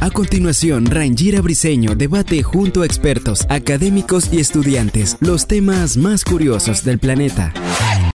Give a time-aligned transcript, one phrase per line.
[0.00, 6.84] A continuación, Rangira Briseño debate junto a expertos, académicos y estudiantes los temas más curiosos
[6.84, 7.52] del planeta.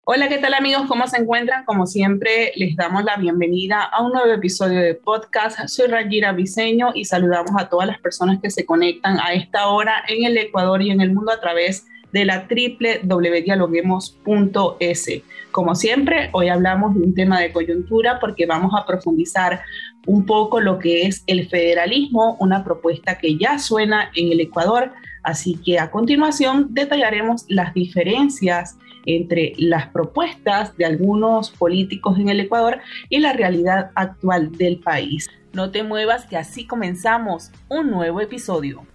[0.05, 0.83] Hola, ¿qué tal amigos?
[0.87, 1.65] ¿Cómo se encuentran?
[1.65, 5.67] Como siempre, les damos la bienvenida a un nuevo episodio de podcast.
[5.67, 10.03] Soy Rangira Briseño y saludamos a todas las personas que se conectan a esta hora
[10.07, 15.21] en el Ecuador y en el mundo a través de la www.dialoguemos.es.
[15.51, 19.61] Como siempre, hoy hablamos de un tema de coyuntura porque vamos a profundizar
[20.07, 24.93] un poco lo que es el federalismo, una propuesta que ya suena en el Ecuador.
[25.23, 32.39] Así que a continuación detallaremos las diferencias entre las propuestas de algunos políticos en el
[32.39, 35.29] Ecuador y la realidad actual del país.
[35.51, 38.85] No te muevas que así comenzamos un nuevo episodio.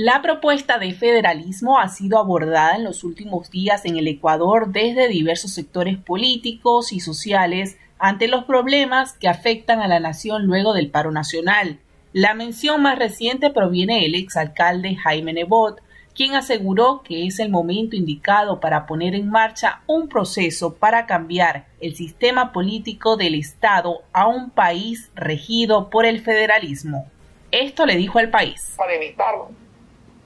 [0.00, 5.08] La propuesta de federalismo ha sido abordada en los últimos días en el Ecuador desde
[5.08, 10.88] diversos sectores políticos y sociales ante los problemas que afectan a la nación luego del
[10.88, 11.80] paro nacional.
[12.12, 15.82] La mención más reciente proviene del exalcalde Jaime Nebot,
[16.14, 21.66] quien aseguró que es el momento indicado para poner en marcha un proceso para cambiar
[21.80, 27.08] el sistema político del Estado a un país regido por el federalismo.
[27.50, 28.74] Esto le dijo al país.
[28.76, 29.67] Para evitarlo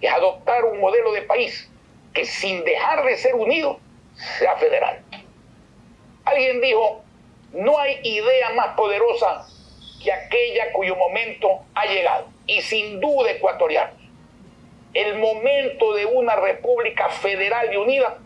[0.03, 1.71] es adoptar un modelo de país
[2.13, 3.79] que sin dejar de ser unido
[4.39, 5.03] sea federal.
[6.25, 7.03] Alguien dijo,
[7.53, 9.47] no hay idea más poderosa
[10.03, 13.93] que aquella cuyo momento ha llegado, y sin duda ecuatoriano.
[14.95, 18.19] El momento de una república federal y unida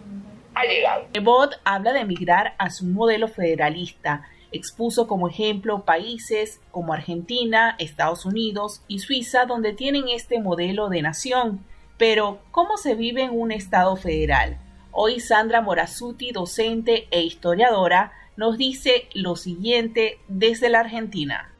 [0.54, 1.04] ha llegado.
[1.12, 4.26] Ebot habla de emigrar a su modelo federalista.
[4.52, 11.02] Expuso como ejemplo países como Argentina, Estados Unidos y Suiza donde tienen este modelo de
[11.02, 11.60] nación.
[11.98, 14.58] Pero, ¿cómo se vive en un Estado federal?
[14.92, 21.50] Hoy Sandra Morazuti, docente e historiadora, nos dice lo siguiente desde la Argentina.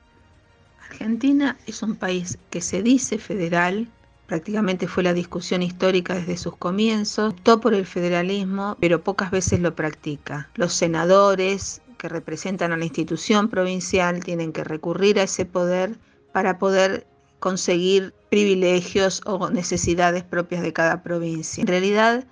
[0.89, 3.89] Argentina es un país que se dice federal,
[4.27, 9.61] prácticamente fue la discusión histórica desde sus comienzos, optó por el federalismo, pero pocas veces
[9.61, 10.49] lo practica.
[10.55, 15.97] Los senadores que representan a la institución provincial tienen que recurrir a ese poder
[16.33, 17.07] para poder
[17.39, 21.61] conseguir privilegios o necesidades propias de cada provincia.
[21.61, 22.25] En realidad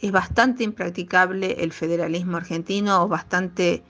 [0.00, 3.82] es bastante impracticable el federalismo argentino o bastante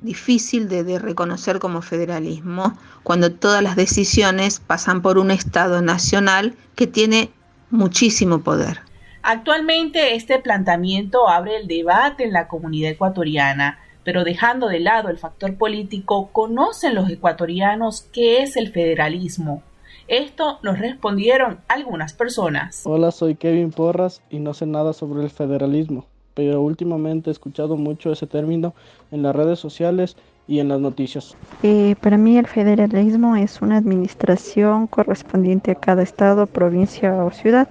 [0.00, 6.86] difícil de, reconocer como federalismo cuando todas las decisiones pasan por un Estado nacional que
[6.86, 7.30] tiene
[7.70, 8.80] muchísimo poder.
[9.22, 15.18] Actualmente este planteamiento abre el debate en la comunidad ecuatoriana pero dejando de lado el
[15.18, 19.62] factor político, ¿conocen los ecuatorianos qué es el federalismo?
[20.06, 22.82] Esto nos respondieron algunas personas.
[22.84, 26.04] Hola, soy Kevin Porras y no sé nada sobre el federalismo,
[26.34, 28.74] pero últimamente he escuchado mucho ese término
[29.10, 30.16] en las redes sociales
[30.46, 31.34] y en las noticias.
[31.62, 37.68] Eh, para mí el federalismo es una administración correspondiente a cada estado, provincia o ciudad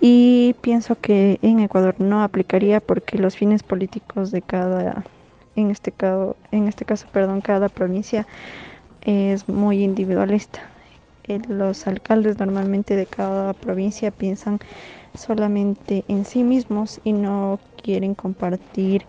[0.00, 5.04] y pienso que en Ecuador no aplicaría porque los fines políticos de cada
[5.56, 8.26] en este caso, en este caso, perdón, cada provincia
[9.02, 10.60] es muy individualista.
[11.48, 14.58] los alcaldes normalmente de cada provincia piensan
[15.14, 19.04] solamente en sí mismos y no quieren compartir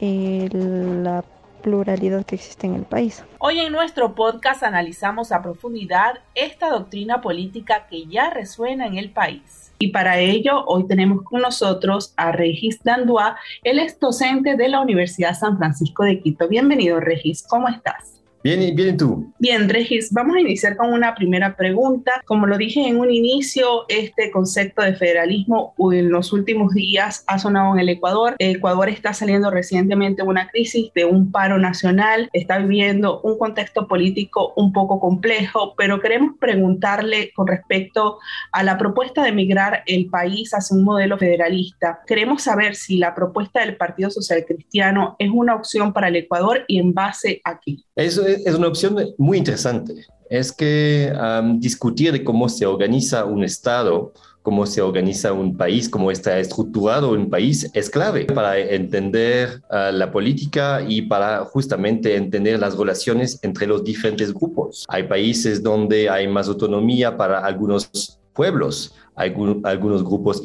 [0.00, 1.24] eh, la
[1.64, 3.24] pluralidad que existe en el país.
[3.38, 9.10] Hoy en nuestro podcast analizamos a profundidad esta doctrina política que ya resuena en el
[9.10, 9.72] país.
[9.78, 14.80] Y para ello, hoy tenemos con nosotros a Regis Dandua, él es docente de la
[14.80, 16.48] Universidad San Francisco de Quito.
[16.48, 18.20] Bienvenido, Regis, ¿cómo estás?
[18.44, 19.32] Bien, bien, tú?
[19.38, 22.12] Bien, Regis, vamos a iniciar con una primera pregunta.
[22.26, 27.38] Como lo dije en un inicio, este concepto de federalismo en los últimos días ha
[27.38, 28.34] sonado en el Ecuador.
[28.38, 33.88] Ecuador está saliendo recientemente de una crisis, de un paro nacional, está viviendo un contexto
[33.88, 38.18] político un poco complejo, pero queremos preguntarle con respecto
[38.52, 42.00] a la propuesta de migrar el país hacia un modelo federalista.
[42.06, 46.66] Queremos saber si la propuesta del Partido Social Cristiano es una opción para el Ecuador
[46.68, 47.78] y en base a qué.
[47.96, 49.94] Eso es una opción muy interesante.
[50.30, 51.12] Es que
[51.58, 54.12] discutir de cómo se organiza un Estado
[54.44, 59.90] cómo se organiza un país, cómo está estructurado un país, es clave para entender uh,
[59.90, 64.84] la política y para justamente entender las relaciones entre los diferentes grupos.
[64.88, 70.42] Hay países donde hay más autonomía para algunos pueblos, algunos grupos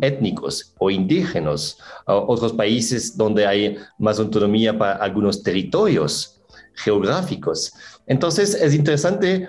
[0.00, 6.39] étnicos o indígenas, otros países donde hay más autonomía para algunos territorios
[6.74, 7.72] geográficos.
[8.06, 9.48] Entonces es interesante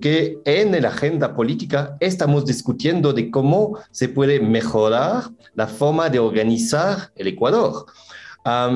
[0.00, 6.18] que en la agenda política estamos discutiendo de cómo se puede mejorar la forma de
[6.18, 7.86] organizar el Ecuador.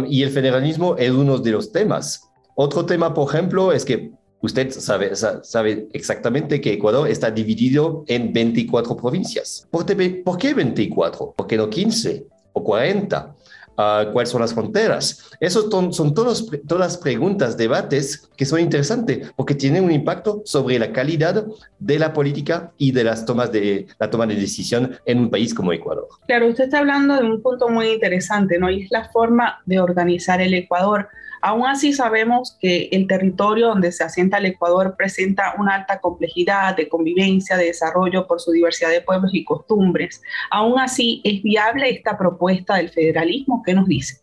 [0.08, 2.28] y el federalismo es uno de los temas.
[2.56, 8.32] Otro tema, por ejemplo, es que usted sabe, sabe exactamente que Ecuador está dividido en
[8.32, 9.68] 24 provincias.
[9.70, 9.84] ¿Por,
[10.24, 11.34] ¿Por qué 24?
[11.36, 13.36] ¿Por qué no 15 o 40?
[13.80, 15.30] Uh, cuáles son las fronteras.
[15.40, 20.92] Esas son, todos, todas preguntas, debates que son interesantes porque tienen un impacto sobre la
[20.92, 21.46] calidad
[21.78, 25.54] de la política y de las tomas de la toma de decisión en un país
[25.54, 26.08] como Ecuador.
[26.26, 28.70] Claro, usted está hablando de un punto muy interesante, ¿no?
[28.70, 31.08] Y es la forma de organizar el Ecuador.
[31.40, 36.76] Aún así sabemos que el territorio donde se asienta el Ecuador presenta una alta complejidad
[36.76, 40.22] de convivencia, de desarrollo por su diversidad de pueblos y costumbres.
[40.50, 43.62] Aún así, ¿es viable esta propuesta del federalismo?
[43.64, 44.20] ¿Qué nos dice?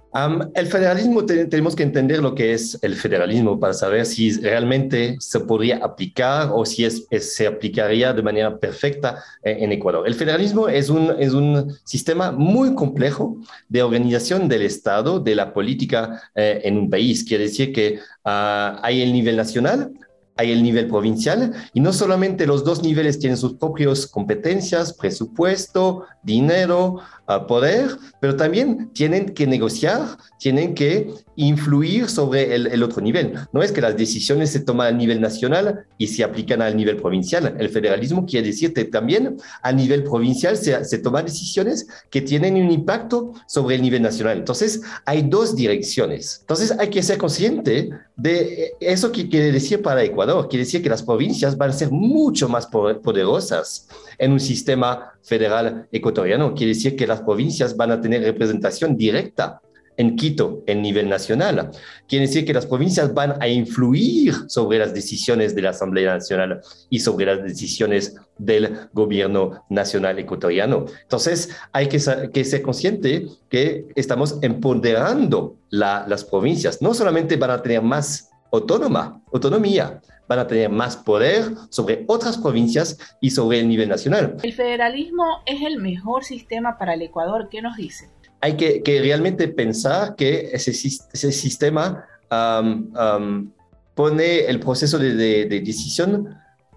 [0.55, 5.41] el federalismo tenemos que entender lo que es el federalismo para saber si realmente se
[5.41, 10.07] podría aplicar o si se aplicaría de manera perfecta eh, en Ecuador.
[10.07, 13.37] El federalismo es un, es un sistema muy complejo
[13.69, 17.06] de organización del Estado, de la política eh, en un país.
[17.27, 19.91] Quiere decir que ah, hay el nivel nacional,
[20.37, 26.05] hay el nivel provincial y no solamente los dos niveles tienen sus propias competencias, presupuesto,
[26.23, 26.99] dinero,
[27.47, 33.33] poder, pero también tienen que negociar, tienen que influir sobre el, otro nivel.
[33.53, 36.97] No es que las decisiones se toman a nivel nacional y se aplican al nivel
[36.97, 37.55] provincial.
[37.59, 42.55] El federalismo quiere decir que también a nivel provincial se, se toman decisiones que tienen
[42.55, 44.39] un impacto sobre el nivel nacional.
[44.39, 46.39] Entonces, hay dos direcciones.
[46.41, 50.49] Entonces, hay que ser consciente de eso que quiere decir para Ecuador.
[50.49, 53.87] Quiere decir que las provincias van a ser mucho más poderosas
[54.17, 56.55] en un sistema federal ecuatoriano.
[56.55, 59.61] Quiere decir que las provincias van a tener representación directa
[59.97, 61.71] en Quito, en nivel nacional.
[62.07, 66.61] Quiere decir que las provincias van a influir sobre las decisiones de la Asamblea Nacional
[66.89, 70.85] y sobre las decisiones del gobierno nacional ecuatoriano.
[71.01, 76.81] Entonces, hay que, ser consciente que estamos empoderando las provincias.
[76.81, 82.37] No solamente van a tener más autónoma, autonomía, van a tener más poder sobre otras
[82.37, 84.37] provincias y sobre el nivel nacional.
[84.43, 87.47] ¿El federalismo es el mejor sistema para el Ecuador?
[87.49, 88.09] ¿Qué nos dice?
[88.41, 92.05] Hay que, realmente pensar que ese, ese sistema
[93.97, 96.35] pone el proceso de, decisión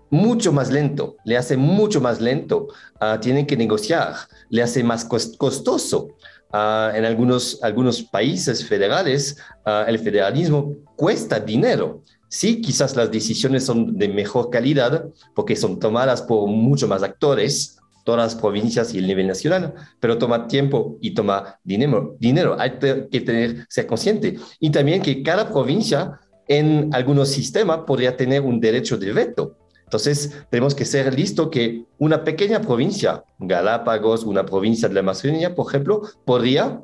[0.08, 2.68] mucho más lento, le hace mucho más lento,
[3.00, 4.14] uh, tienen que negociar,
[4.48, 6.08] le hace más costoso.
[6.52, 9.36] Uh, en algunos, algunos países federales,
[9.66, 12.02] uh, el federalismo cuesta dinero.
[12.28, 15.04] Sí, quizás las decisiones son de mejor calidad
[15.34, 20.18] porque son tomadas por mucho más actores, todas las provincias y el nivel nacional, pero
[20.18, 22.16] toma tiempo y toma dinero.
[22.18, 22.56] dinero.
[22.58, 24.36] Hay que tener, ser consciente.
[24.58, 29.56] Y también que cada provincia en algunos sistemas podría tener un derecho de veto.
[29.84, 35.54] Entonces, tenemos que ser listo que una pequeña provincia, Galápagos, una provincia de la Amazonía,
[35.54, 36.80] por ejemplo, podría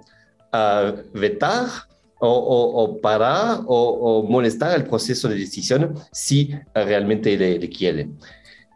[0.52, 1.66] uh, vetar
[2.18, 8.08] o, parar o, molestar el proceso de decisión si realmente le, quiere.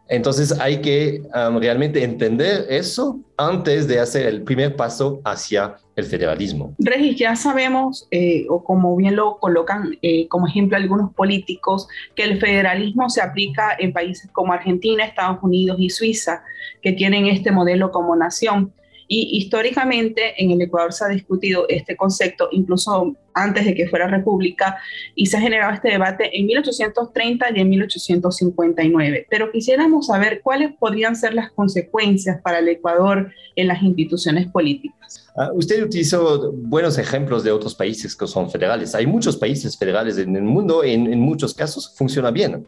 [0.07, 6.05] Entonces hay que um, realmente entender eso antes de hacer el primer paso hacia el
[6.05, 6.75] federalismo.
[6.79, 12.23] Regis, ya sabemos, eh, o como bien lo colocan eh, como ejemplo algunos políticos, que
[12.23, 16.43] el federalismo se aplica en países como Argentina, Estados Unidos y Suiza,
[16.81, 18.73] que tienen este modelo como nación.
[19.13, 24.07] Y históricamente en el Ecuador se ha discutido este concepto, incluso antes de que fuera
[24.07, 24.77] república,
[25.15, 29.27] y se ha generado este debate en 1830 y en 1859.
[29.29, 35.29] Pero quisiéramos saber cuáles podrían ser las consecuencias para el Ecuador en las instituciones políticas.
[35.35, 38.95] Uh, usted utilizó buenos ejemplos de otros países que son federales.
[38.95, 42.65] Hay muchos países federales en el mundo, en, en muchos casos funciona bien.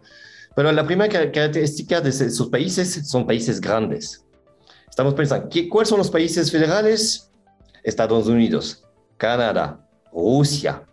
[0.57, 4.23] Pero la primera característica de sus países son países grandes
[4.93, 7.31] Estamos pensando, ¿cuáles son los países federales?
[7.83, 8.83] Estados Unidos,
[9.17, 10.83] Canadá, Rusia,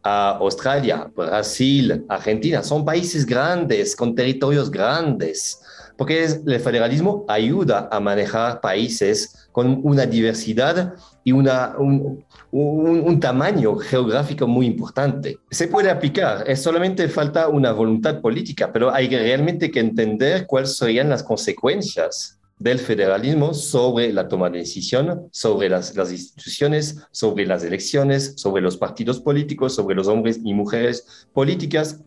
[0.00, 2.62] Australia, Brasil, Argentina.
[2.62, 5.60] Son países grandes, con territorios grandes,
[5.96, 13.74] porque el federalismo ayuda a manejar países con una diversidad y una, un, un, tamaño
[13.74, 15.36] geográfico muy importante.
[15.50, 20.76] Se puede aplicar, es solamente falta una voluntad política, pero hay realmente que entender cuáles
[20.76, 27.62] serían las consecuencias del federalismo sobre la toma de decisión, sobre las, instituciones, sobre las
[27.64, 32.00] elecciones, sobre los partidos políticos, sobre los hombres y mujeres políticas.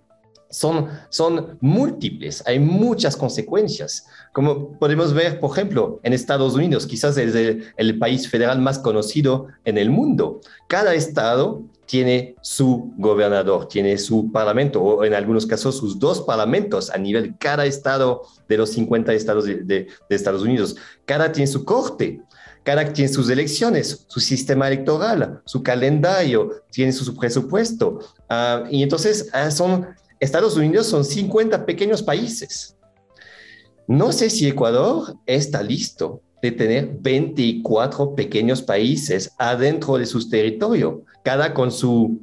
[0.50, 4.06] Son, son múltiples, hay muchas consecuencias.
[4.34, 9.48] Como podemos ver, por ejemplo, en Estados Unidos, quizás es el país federal más conocido
[9.64, 10.42] en el mundo.
[10.68, 16.90] Cada estado tiene su gobernador, tiene su parlamento, o en algunos casos sus dos parlamentos
[16.90, 20.78] a nivel cada estado de los 50 estados de, Estados Unidos.
[21.04, 22.22] Cada tiene su corte,
[22.64, 28.00] cada tiene sus elecciones, su sistema electoral, su calendario, tiene su, presupuesto.
[28.30, 29.88] Ah, y entonces ah, son,
[30.22, 32.78] Estados Unidos son 50 pequeños países.
[33.86, 41.04] No sé si Ecuador está listo de tener 24 pequeños países adentro de su territorio,
[41.24, 42.20] cada con su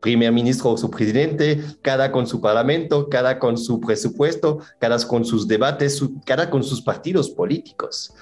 [0.00, 5.24] primer ministro o su presidente, cada con su parlamento, cada con su presupuesto, cada con
[5.24, 8.12] sus debates, cada con sus partidos políticos.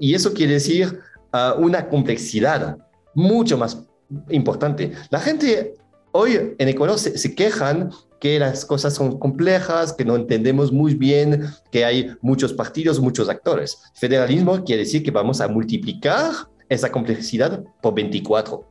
[0.00, 1.00] y eso quiere decir
[1.32, 2.78] ah, una complejidad
[3.14, 3.82] mucho más
[4.28, 4.92] importante.
[5.10, 5.74] La gente
[6.12, 11.46] hoy en Ecuador se quejan que las cosas son complejas, que no entendemos muy bien,
[11.70, 13.78] que hay muchos partidos, muchos actores.
[13.94, 16.32] Federalismo quiere decir que vamos a multiplicar
[16.68, 18.64] esa complejidad por 24.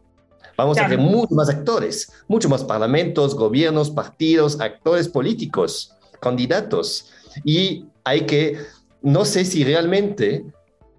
[0.57, 7.11] Vamos a tener muchos más actores, muchos más parlamentos, gobiernos, partidos, actores políticos, candidatos.
[7.43, 8.57] Y hay que,
[9.01, 10.45] no sé si realmente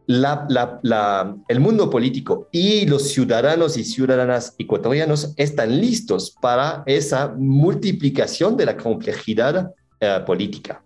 [0.08, 8.66] el mundo político y los ciudadanos y ciudadanas ecuatorianos están listos para esa multiplicación de
[8.66, 10.82] la complejidad eh, política.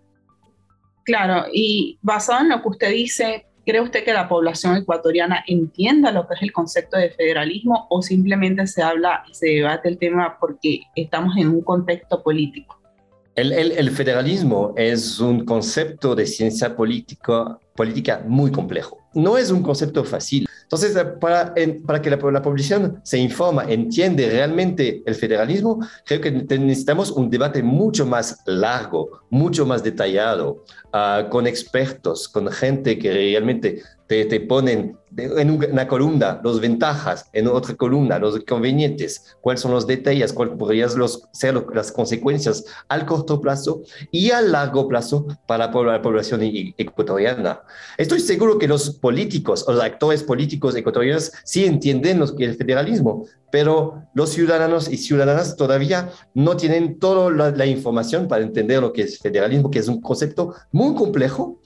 [1.03, 6.11] Claro, y basado en lo que usted dice, ¿cree usted que la población ecuatoriana entienda
[6.11, 9.97] lo que es el concepto de federalismo o simplemente se habla y se debate el
[9.97, 12.79] tema porque estamos en un contexto político?
[13.35, 19.00] El, federalismo es un concepto de ciencia política, política muy complejo.
[19.13, 20.47] No es un concepto fácil.
[20.63, 21.53] Entonces, para,
[22.01, 28.05] que la, población se informa, entiende realmente el federalismo, creo que necesitamos un debate mucho
[28.05, 30.63] más largo, mucho más detallado,
[30.93, 37.47] ah, con expertos, con gente que realmente te, ponen en una columna las ventajas, en
[37.47, 40.89] otra columna los inconvenientes, cuáles son los detalles, cuáles podrían
[41.31, 47.61] ser las consecuencias al corto plazo y a largo plazo para la población e-, ecuatoriana.
[47.97, 52.57] Estoy seguro que los políticos, los actores políticos ecuatorianos sí entienden lo que es el
[52.57, 58.81] federalismo, pero los ciudadanos y ciudadanas todavía no tienen toda la, la información para entender
[58.81, 61.59] lo que es federalismo, que es un concepto muy complejo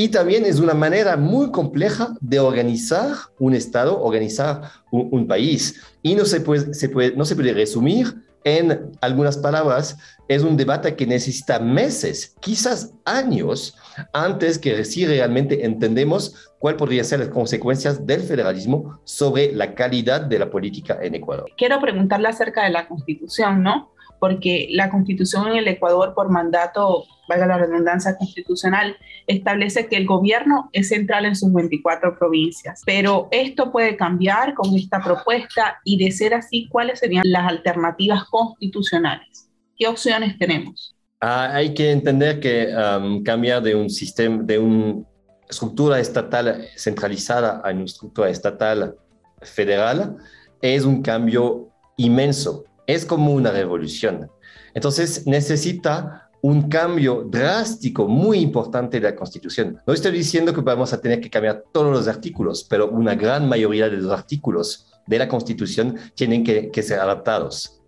[0.00, 5.78] y también es una manera muy compleja de organizar un Estado, organizar un, país.
[6.02, 8.06] Y no se, puede, no se puede resumir
[8.44, 9.98] en algunas palabras.
[10.26, 13.76] Es un debate que necesita meses, quizás años,
[14.14, 20.22] antes que si realmente entendemos cuál podrían ser las consecuencias del federalismo sobre la calidad
[20.22, 21.44] de la política en Ecuador.
[21.58, 23.90] Quiero preguntarle acerca de la constitución, ¿no?
[24.20, 28.96] Porque la constitución en el Ecuador, por mandato, valga la redundancia constitucional,
[29.26, 32.82] establece que el gobierno es central en sus 24 provincias.
[32.84, 38.24] Pero esto puede cambiar con esta propuesta y de ser así, ¿cuáles serían las alternativas
[38.24, 39.48] constitucionales?
[39.76, 40.94] ¿Qué opciones tenemos?
[41.20, 45.02] Ah, hay que entender que um, cambiar de un sistema, de una
[45.48, 48.96] estructura estatal centralizada a una estructura estatal
[49.42, 50.16] federal
[50.62, 54.30] es un cambio inmenso es como una revolución.
[54.74, 59.80] Entonces necesita un cambio drástico, muy importante de la Constitución.
[59.86, 63.48] No estoy diciendo que vamos a tener que cambiar todos los artículos, pero una gran
[63.48, 67.80] mayoría de los artículos de la Constitución tienen que, que ser adaptados.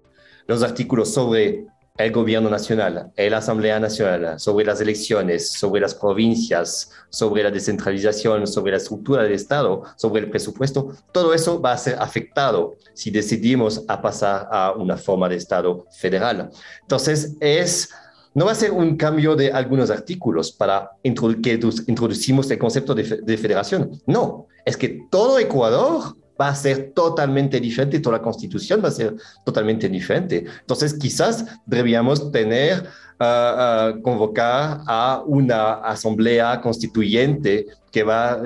[0.47, 1.67] Los artículos sobre
[1.99, 8.47] el gobierno nacional, la Asamblea Nacional, sobre las elecciones, sobre las provincias, sobre la descentralización,
[8.47, 13.11] sobre la estructura del Estado, sobre el presupuesto, todo eso va a ser afectado si
[13.11, 16.51] decidimos a pasar a una forma de Estado federal.
[16.81, 17.91] Entonces, es,
[18.35, 23.21] no va a ser un cambio de algunos artículos para que introducimos el concepto de,
[23.23, 24.01] de federación.
[24.07, 28.99] No, es que todo Ecuador va a ser totalmente diferente, toda la constitución va a
[29.01, 30.45] ser totalmente diferente.
[30.61, 32.89] Entonces, quizás deberíamos tener,
[33.21, 38.43] uh, convocar a una asamblea constituyente que va a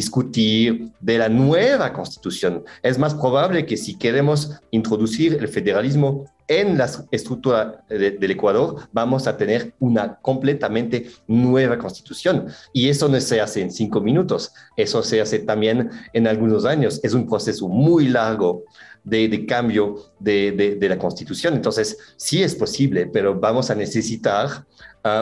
[0.00, 2.64] discutir de la nueva constitución.
[2.82, 9.26] Es más probable que si queremos introducir el federalismo en la estructura del Ecuador vamos
[9.26, 12.46] a tener una completamente nueva constitución.
[12.72, 17.00] Y eso no se hace en cinco minutos, eso se hace también en algunos años.
[17.02, 18.64] Es un proceso muy largo
[19.06, 21.54] de, cambio de, la constitución.
[21.54, 24.66] Entonces, sí es posible, pero vamos a necesitar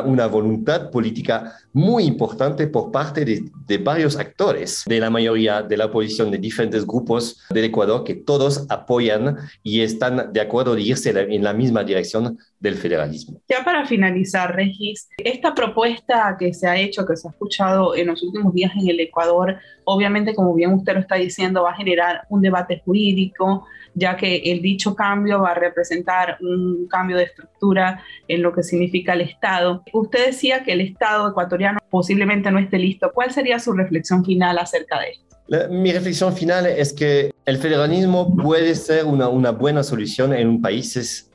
[0.05, 5.77] una voluntad política muy importante por parte de, de, varios actores, de la mayoría de
[5.77, 10.83] la oposición, de diferentes grupos del Ecuador, que todos apoyan y están de acuerdo de
[10.83, 13.41] irse en la misma dirección del federalismo.
[13.49, 18.07] Ya para finalizar, Regis, esta propuesta que se ha hecho, que se ha escuchado en
[18.07, 21.77] los últimos días en el Ecuador, obviamente, como bien usted lo está diciendo, va a
[21.77, 27.25] generar un debate jurídico, ya que el dicho cambio va a representar un cambio de
[27.25, 29.83] estructura en lo que significa el Estado.
[29.93, 33.11] Usted decía que el Estado ecuatoriano posiblemente no esté listo.
[33.13, 35.25] ¿Cuál sería su reflexión final acerca de esto?
[35.71, 41.29] mi reflexión final es que el federalismo puede ser una, buena solución en países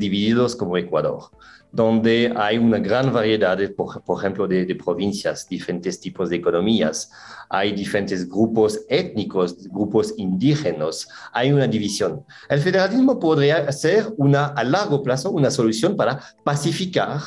[0.00, 1.30] divididos como Ecuador,
[1.74, 7.10] donde hay una gran variedad, por, ejemplo, de, provincias, diferentes tipos de economías,
[7.50, 12.24] hay diferentes grupos étnicos, grupos indígenas, hay una división.
[12.48, 17.20] El federalismo podría ser una, a largo plazo una solución para pacificar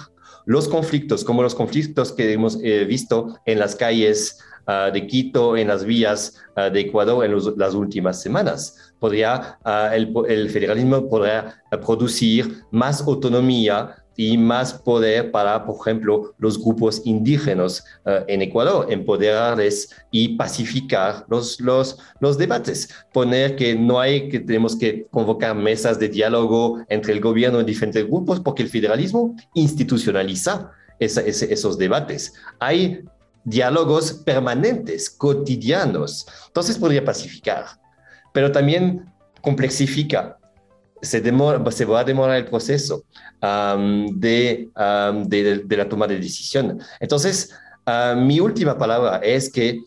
[0.45, 5.57] los conflictos, como los conflictos que hemos eh, visto en las calles uh, de Quito,
[5.57, 8.93] en las vías uh, de Ecuador en las últimas semanas.
[8.97, 9.59] Podría,
[9.93, 17.03] el, el, federalismo podría producir más autonomía y más poder para, por ejemplo, los grupos
[17.05, 22.89] indígenas uh, en Ecuador, empoderarles y pacificar los, los, los debates.
[23.13, 27.63] Poner que no hay que tenemos que convocar mesas de diálogo entre el gobierno y
[27.63, 32.33] diferentes grupos, porque el federalismo institucionaliza esa, ese, esos debates.
[32.59, 33.03] Hay
[33.43, 36.25] diálogos permanentes, cotidianos.
[36.47, 37.65] Entonces podría pacificar,
[38.33, 39.05] pero también
[39.41, 40.39] complexifica.
[41.01, 43.03] Se, demora, se va a demorar el proceso
[43.41, 44.69] de,
[45.25, 46.79] de, la toma de decisión.
[46.99, 47.53] Entonces,
[47.85, 49.79] uh, mi última palabra es que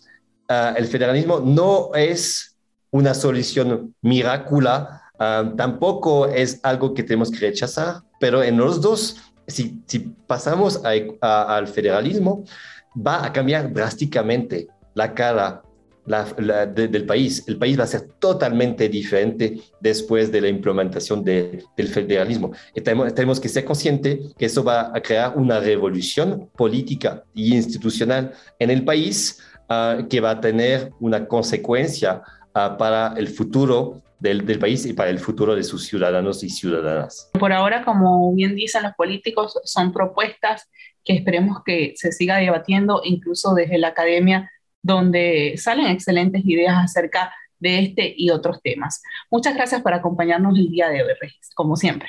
[0.49, 2.57] uh, el federalismo no es
[2.91, 9.17] una solución mirácula, uh, tampoco es algo que tenemos que rechazar, pero en los dos,
[9.47, 12.45] si, si pasamos al federalismo,
[12.95, 15.63] va a cambiar drásticamente la cara
[16.07, 17.45] la, la, de, del país.
[17.47, 22.53] El país va a ser totalmente diferente después de la implementación de, del federalismo.
[22.75, 27.55] Y tenemos, tenemos, que ser conscientes que eso va a crear una revolución política y
[27.55, 32.23] institucional en el país uh, que va a tener una consecuencia
[32.55, 36.51] uh, para el futuro del, del, país y para el futuro de sus ciudadanos y
[36.51, 37.31] ciudadanas.
[37.39, 40.69] Por ahora, como bien dicen los políticos, son propuestas
[41.05, 44.51] que esperemos que se siga debatiendo incluso desde la academia,
[44.83, 49.03] donde salen excelentes ideas acerca de este y otros temas.
[49.31, 52.09] Muchas gracias por acompañarnos el día de hoy, Regis, como siempre.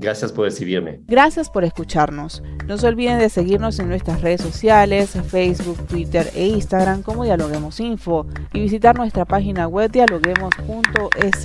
[0.00, 1.00] Gracias por recibirme.
[1.08, 2.40] Gracias por escucharnos.
[2.66, 7.80] No se olviden de seguirnos en nuestras redes sociales, Facebook, Twitter e Instagram como Dialoguemos
[7.80, 11.44] Info y visitar nuestra página web dialoguemos.es.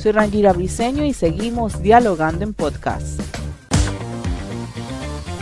[0.00, 3.20] Soy Rangira Briseño y seguimos dialogando en podcast.